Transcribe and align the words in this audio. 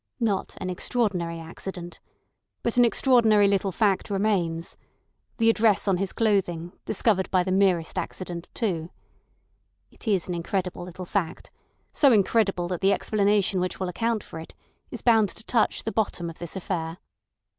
Not 0.19 0.57
an 0.59 0.71
extraordinary 0.71 1.39
accident. 1.39 1.99
But 2.63 2.75
an 2.75 2.83
extraordinary 2.83 3.47
little 3.47 3.71
fact 3.71 4.09
remains: 4.09 4.75
the 5.37 5.47
address 5.47 5.87
on 5.87 5.97
his 5.97 6.11
clothing 6.11 6.71
discovered 6.85 7.29
by 7.29 7.43
the 7.43 7.51
merest 7.51 7.99
accident, 7.99 8.49
too. 8.55 8.89
It 9.91 10.07
is 10.07 10.27
an 10.27 10.33
incredible 10.33 10.83
little 10.85 11.05
fact, 11.05 11.51
so 11.93 12.11
incredible 12.11 12.67
that 12.69 12.81
the 12.81 12.93
explanation 12.93 13.59
which 13.59 13.79
will 13.79 13.89
account 13.89 14.23
for 14.23 14.39
it 14.39 14.55
is 14.89 15.03
bound 15.03 15.29
to 15.29 15.43
touch 15.43 15.83
the 15.83 15.91
bottom 15.91 16.31
of 16.31 16.39
this 16.39 16.55
affair. 16.55 16.97